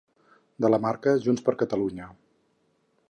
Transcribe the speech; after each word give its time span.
De 0.65 0.71
la 0.73 0.79
marca 0.85 1.13
‘Junts 1.25 1.45
per 1.49 1.55
Catalunya’ 1.63 2.09